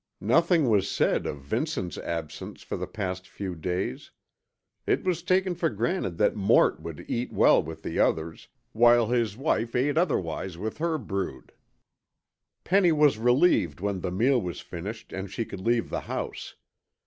Nothing 0.19 0.67
was 0.67 0.89
said 0.89 1.27
of 1.27 1.41
Vince's 1.43 1.99
absence 1.99 2.63
for 2.63 2.75
the 2.75 2.87
past 2.87 3.27
few 3.27 3.53
days. 3.53 4.09
It 4.87 5.03
was 5.03 5.21
taken 5.21 5.53
for 5.53 5.69
granted 5.69 6.17
that 6.17 6.35
Mort 6.35 6.79
would 6.81 7.05
eat 7.07 7.31
well 7.31 7.61
with 7.61 7.83
the 7.83 7.99
others, 7.99 8.47
while 8.71 9.09
his 9.09 9.37
wife 9.37 9.75
ate 9.75 9.99
otherwise 9.99 10.57
with 10.57 10.79
her 10.79 10.97
brood. 10.97 11.51
Penny 12.63 12.91
was 12.91 13.19
relieved 13.19 13.79
when 13.79 13.99
the 13.99 14.09
meal 14.09 14.41
was 14.41 14.59
finished 14.59 15.13
and 15.13 15.29
she 15.31 15.45
could 15.45 15.61
leave 15.61 15.91
the 15.91 16.01
house. 16.01 16.55